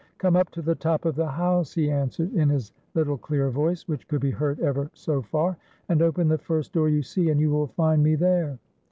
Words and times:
"Come 0.17 0.35
up 0.35 0.49
to 0.53 0.63
the 0.63 0.73
top 0.73 1.05
of 1.05 1.13
the 1.13 1.27
house," 1.29 1.75
he 1.75 1.91
answered 1.91 2.33
in 2.33 2.49
his 2.49 2.73
little 2.95 3.19
clear 3.19 3.51
voice, 3.51 3.83
wliich 3.83 4.07
could 4.07 4.19
be 4.19 4.31
heard 4.31 4.59
ever 4.59 4.89
so 4.95 5.21
far, 5.21 5.57
"and 5.89 6.01
open 6.01 6.27
the 6.27 6.39
first 6.39 6.73
door} 6.73 6.87
ou 6.87 7.03
see, 7.03 7.29
and 7.29 7.39
you 7.39 7.51
will 7.51 7.67
find 7.67 8.01
me 8.01 8.15
there." 8.15 8.57